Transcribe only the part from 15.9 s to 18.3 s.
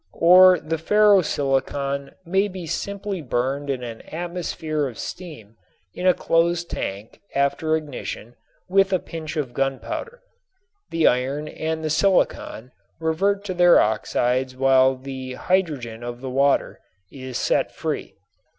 of the water is set free.